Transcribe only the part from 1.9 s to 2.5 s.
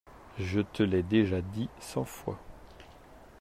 fois.